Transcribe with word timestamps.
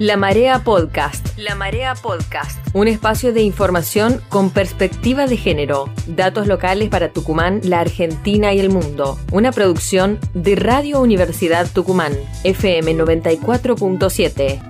La 0.00 0.16
Marea 0.16 0.64
Podcast. 0.64 1.36
La 1.36 1.54
Marea 1.54 1.94
Podcast. 1.94 2.58
Un 2.72 2.88
espacio 2.88 3.34
de 3.34 3.42
información 3.42 4.22
con 4.30 4.48
perspectiva 4.48 5.26
de 5.26 5.36
género. 5.36 5.90
Datos 6.06 6.46
locales 6.46 6.88
para 6.88 7.12
Tucumán, 7.12 7.60
la 7.64 7.80
Argentina 7.80 8.54
y 8.54 8.60
el 8.60 8.70
mundo. 8.70 9.18
Una 9.30 9.52
producción 9.52 10.18
de 10.32 10.56
Radio 10.56 11.02
Universidad 11.02 11.70
Tucumán. 11.70 12.14
FM 12.44 12.94
94.7. 12.94 14.62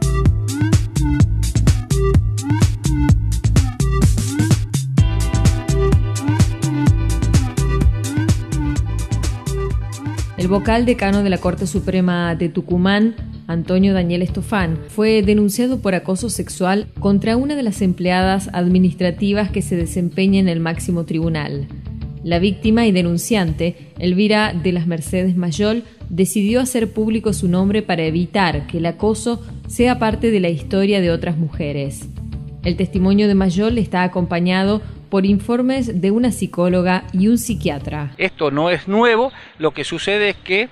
El 10.36 10.48
vocal 10.48 10.86
decano 10.86 11.22
de 11.22 11.30
la 11.30 11.38
Corte 11.38 11.68
Suprema 11.68 12.34
de 12.34 12.48
Tucumán 12.48 13.29
Antonio 13.50 13.92
Daniel 13.92 14.22
Estofán, 14.22 14.78
fue 14.88 15.22
denunciado 15.22 15.80
por 15.80 15.96
acoso 15.96 16.30
sexual 16.30 16.86
contra 17.00 17.36
una 17.36 17.56
de 17.56 17.64
las 17.64 17.82
empleadas 17.82 18.48
administrativas 18.52 19.50
que 19.50 19.60
se 19.60 19.74
desempeña 19.74 20.38
en 20.38 20.48
el 20.48 20.60
máximo 20.60 21.04
tribunal. 21.04 21.66
La 22.22 22.38
víctima 22.38 22.86
y 22.86 22.92
denunciante, 22.92 23.92
Elvira 23.98 24.52
de 24.52 24.70
las 24.70 24.86
Mercedes 24.86 25.36
Mayol, 25.36 25.82
decidió 26.08 26.60
hacer 26.60 26.92
público 26.92 27.32
su 27.32 27.48
nombre 27.48 27.82
para 27.82 28.04
evitar 28.04 28.68
que 28.68 28.78
el 28.78 28.86
acoso 28.86 29.44
sea 29.66 29.98
parte 29.98 30.30
de 30.30 30.38
la 30.38 30.48
historia 30.48 31.00
de 31.00 31.10
otras 31.10 31.36
mujeres. 31.36 32.08
El 32.62 32.76
testimonio 32.76 33.26
de 33.26 33.34
Mayol 33.34 33.78
está 33.78 34.04
acompañado 34.04 34.80
por 35.08 35.26
informes 35.26 36.00
de 36.00 36.12
una 36.12 36.30
psicóloga 36.30 37.02
y 37.12 37.26
un 37.26 37.36
psiquiatra. 37.36 38.12
Esto 38.16 38.52
no 38.52 38.70
es 38.70 38.86
nuevo, 38.86 39.32
lo 39.58 39.72
que 39.72 39.82
sucede 39.82 40.28
es 40.28 40.36
que 40.36 40.68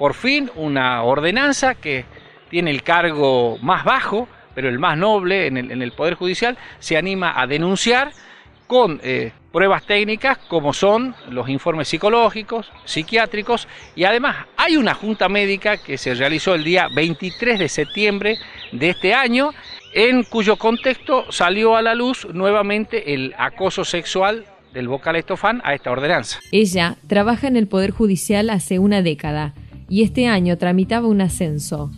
por 0.00 0.14
fin 0.14 0.50
una 0.56 1.02
ordenanza 1.02 1.74
que 1.74 2.06
tiene 2.50 2.70
el 2.70 2.82
cargo 2.82 3.56
más 3.62 3.84
bajo, 3.84 4.28
pero 4.54 4.68
el 4.68 4.78
más 4.78 4.98
noble 4.98 5.46
en 5.46 5.56
el, 5.56 5.92
Poder 5.92 6.14
Judicial, 6.14 6.58
se 6.80 6.96
anima 6.96 7.40
a 7.40 7.46
denunciar 7.46 8.12
con 8.66 9.00
eh, 9.02 9.32
pruebas 9.52 9.84
técnicas 9.84 10.38
como 10.48 10.72
son 10.72 11.14
los 11.30 11.48
informes 11.48 11.88
psicológicos, 11.88 12.70
psiquiátricos 12.84 13.66
y 13.96 14.04
además 14.04 14.46
hay 14.56 14.76
una 14.76 14.94
junta 14.94 15.28
médica 15.28 15.76
que 15.76 15.98
se 15.98 16.14
realizó 16.14 16.54
el 16.54 16.62
día 16.62 16.88
23 16.94 17.58
de 17.58 17.68
septiembre 17.68 18.38
de 18.72 18.90
este 18.90 19.14
año 19.14 19.50
en 19.92 20.22
cuyo 20.22 20.56
contexto 20.56 21.30
salió 21.32 21.76
a 21.76 21.82
la 21.82 21.94
luz 21.94 22.28
nuevamente 22.32 23.12
el 23.12 23.34
acoso 23.38 23.84
sexual 23.84 24.44
del 24.72 24.86
vocal 24.86 25.16
Estofán 25.16 25.60
a 25.64 25.74
esta 25.74 25.90
ordenanza. 25.90 26.38
Ella 26.52 26.96
trabaja 27.08 27.48
en 27.48 27.56
el 27.56 27.66
Poder 27.66 27.90
Judicial 27.90 28.50
hace 28.50 28.78
una 28.78 29.02
década 29.02 29.54
y 29.88 30.04
este 30.04 30.28
año 30.28 30.56
tramitaba 30.58 31.08
un 31.08 31.20
ascenso. 31.20 31.90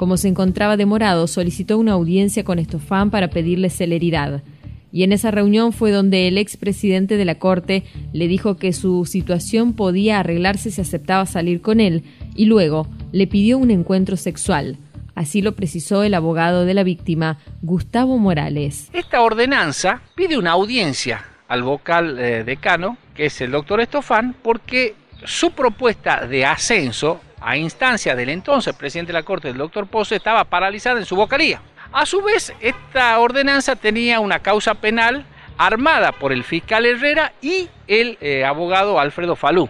Como 0.00 0.16
se 0.16 0.28
encontraba 0.28 0.78
demorado, 0.78 1.26
solicitó 1.26 1.76
una 1.76 1.92
audiencia 1.92 2.42
con 2.42 2.58
Estofán 2.58 3.10
para 3.10 3.28
pedirle 3.28 3.68
celeridad. 3.68 4.42
Y 4.90 5.02
en 5.02 5.12
esa 5.12 5.30
reunión 5.30 5.74
fue 5.74 5.90
donde 5.90 6.26
el 6.26 6.38
expresidente 6.38 7.18
de 7.18 7.26
la 7.26 7.34
Corte 7.34 7.84
le 8.14 8.26
dijo 8.26 8.56
que 8.56 8.72
su 8.72 9.04
situación 9.04 9.74
podía 9.74 10.18
arreglarse 10.18 10.70
si 10.70 10.80
aceptaba 10.80 11.26
salir 11.26 11.60
con 11.60 11.80
él, 11.80 12.02
y 12.34 12.46
luego 12.46 12.86
le 13.12 13.26
pidió 13.26 13.58
un 13.58 13.70
encuentro 13.70 14.16
sexual. 14.16 14.78
Así 15.14 15.42
lo 15.42 15.54
precisó 15.54 16.02
el 16.02 16.14
abogado 16.14 16.64
de 16.64 16.72
la 16.72 16.82
víctima, 16.82 17.36
Gustavo 17.60 18.16
Morales. 18.16 18.88
Esta 18.94 19.20
ordenanza 19.20 20.00
pide 20.14 20.38
una 20.38 20.52
audiencia 20.52 21.26
al 21.46 21.62
vocal 21.62 22.18
eh, 22.18 22.42
decano, 22.42 22.96
que 23.14 23.26
es 23.26 23.38
el 23.42 23.50
doctor 23.50 23.82
Estofán, 23.82 24.34
porque 24.42 24.94
su 25.24 25.52
propuesta 25.52 26.26
de 26.26 26.44
ascenso 26.44 27.20
a 27.40 27.56
instancia 27.56 28.14
del 28.14 28.28
entonces 28.28 28.74
presidente 28.74 29.12
de 29.12 29.18
la 29.18 29.22
Corte, 29.22 29.48
el 29.48 29.56
doctor 29.56 29.86
Pose, 29.86 30.16
estaba 30.16 30.44
paralizada 30.44 30.98
en 31.00 31.06
su 31.06 31.16
vocalía. 31.16 31.60
A 31.92 32.06
su 32.06 32.22
vez, 32.22 32.52
esta 32.60 33.18
ordenanza 33.18 33.76
tenía 33.76 34.20
una 34.20 34.38
causa 34.38 34.74
penal 34.74 35.24
armada 35.58 36.12
por 36.12 36.32
el 36.32 36.44
fiscal 36.44 36.86
Herrera 36.86 37.32
y 37.42 37.68
el 37.86 38.16
eh, 38.20 38.44
abogado 38.44 39.00
Alfredo 39.00 39.36
Falú. 39.36 39.68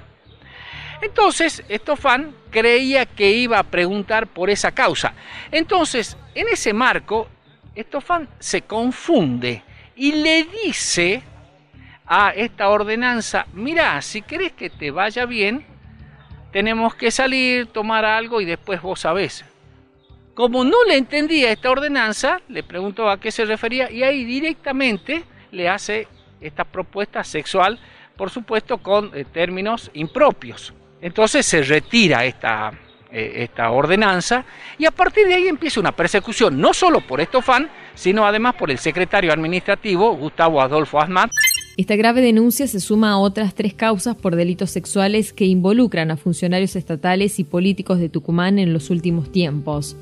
Entonces, 1.00 1.64
Estofán 1.68 2.34
creía 2.50 3.06
que 3.06 3.30
iba 3.30 3.58
a 3.58 3.62
preguntar 3.62 4.26
por 4.26 4.50
esa 4.50 4.72
causa. 4.72 5.14
Entonces, 5.50 6.16
en 6.34 6.46
ese 6.48 6.72
marco, 6.72 7.28
Estofán 7.74 8.28
se 8.38 8.62
confunde 8.62 9.62
y 9.96 10.12
le 10.12 10.44
dice 10.44 11.22
a 12.12 12.30
esta 12.30 12.68
ordenanza, 12.70 13.46
mira, 13.52 14.02
si 14.02 14.20
querés 14.20 14.50
que 14.50 14.68
te 14.68 14.90
vaya 14.90 15.26
bien, 15.26 15.64
tenemos 16.50 16.96
que 16.96 17.12
salir, 17.12 17.68
tomar 17.68 18.04
algo 18.04 18.40
y 18.40 18.44
después 18.44 18.82
vos 18.82 18.98
sabés. 18.98 19.44
Como 20.34 20.64
no 20.64 20.82
le 20.88 20.96
entendía 20.96 21.52
esta 21.52 21.70
ordenanza, 21.70 22.40
le 22.48 22.64
preguntó 22.64 23.08
a 23.08 23.20
qué 23.20 23.30
se 23.30 23.44
refería 23.44 23.92
y 23.92 24.02
ahí 24.02 24.24
directamente 24.24 25.22
le 25.52 25.68
hace 25.68 26.08
esta 26.40 26.64
propuesta 26.64 27.22
sexual, 27.22 27.78
por 28.16 28.30
supuesto 28.30 28.78
con 28.78 29.12
eh, 29.14 29.24
términos 29.32 29.88
impropios. 29.94 30.74
Entonces 31.00 31.46
se 31.46 31.62
retira 31.62 32.24
esta, 32.24 32.72
eh, 33.12 33.34
esta 33.36 33.70
ordenanza 33.70 34.44
y 34.78 34.84
a 34.84 34.90
partir 34.90 35.28
de 35.28 35.34
ahí 35.34 35.46
empieza 35.46 35.78
una 35.78 35.92
persecución, 35.92 36.60
no 36.60 36.74
solo 36.74 37.02
por 37.02 37.20
Estofán, 37.20 37.70
sino 37.94 38.26
además 38.26 38.56
por 38.56 38.68
el 38.72 38.78
secretario 38.78 39.32
administrativo 39.32 40.16
Gustavo 40.16 40.60
Adolfo 40.60 41.00
Asmat. 41.00 41.30
Esta 41.80 41.96
grave 41.96 42.20
denuncia 42.20 42.66
se 42.66 42.78
suma 42.78 43.12
a 43.12 43.16
otras 43.16 43.54
tres 43.54 43.72
causas 43.72 44.14
por 44.14 44.36
delitos 44.36 44.68
sexuales 44.68 45.32
que 45.32 45.46
involucran 45.46 46.10
a 46.10 46.18
funcionarios 46.18 46.76
estatales 46.76 47.38
y 47.38 47.44
políticos 47.44 47.98
de 47.98 48.10
Tucumán 48.10 48.58
en 48.58 48.74
los 48.74 48.90
últimos 48.90 49.32
tiempos. 49.32 49.96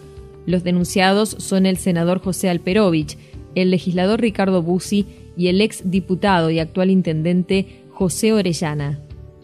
Los 0.44 0.64
denunciados 0.64 1.36
son 1.38 1.66
el 1.66 1.76
senador 1.76 2.18
José 2.18 2.48
Alperovich, 2.48 3.16
el 3.54 3.70
legislador 3.70 4.20
Ricardo 4.20 4.60
Bussi 4.60 5.06
y 5.36 5.46
el 5.46 5.60
ex 5.60 5.88
diputado 5.88 6.50
y 6.50 6.58
actual 6.58 6.90
intendente 6.90 7.84
José 7.90 8.32
Orellana. 8.32 8.98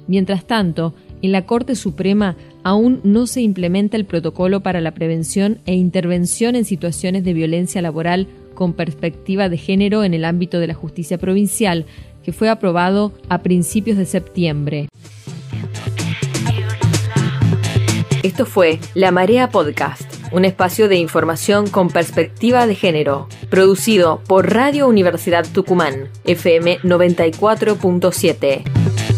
Mientras 0.09 0.44
tanto, 0.44 0.93
en 1.23 1.31
la 1.31 1.47
Corte 1.47 1.77
Suprema 1.77 2.37
aún 2.65 3.00
no 3.05 3.28
se 3.28 3.43
implementa 3.43 3.97
el 3.97 4.06
protocolo 4.06 4.61
para 4.61 4.81
la 4.81 4.93
prevención 4.93 5.59
e 5.67 5.75
intervención 5.75 6.56
en 6.56 6.65
situaciones 6.65 7.23
de 7.23 7.33
violencia 7.33 7.81
laboral 7.81 8.27
con 8.55 8.73
perspectiva 8.73 9.49
de 9.49 9.56
género 9.56 10.03
en 10.03 10.15
el 10.15 10.25
ámbito 10.25 10.59
de 10.59 10.67
la 10.67 10.75
justicia 10.75 11.19
provincial, 11.19 11.87
que 12.25 12.33
fue 12.33 12.49
aprobado 12.49 13.12
a 13.29 13.43
principios 13.43 13.99
de 13.99 14.07
septiembre. 14.07 14.89
Esto 18.23 18.47
fue 18.47 18.81
La 18.95 19.11
Marea 19.11 19.51
Podcast, 19.51 20.11
un 20.33 20.47
espacio 20.47 20.89
de 20.89 20.97
información 20.97 21.69
con 21.69 21.89
perspectiva 21.89 22.67
de 22.67 22.75
género, 22.75 23.29
producido 23.51 24.23
por 24.27 24.53
Radio 24.53 24.89
Universidad 24.89 25.47
Tucumán, 25.53 26.09
FM 26.25 26.79
94.7. 26.79 29.13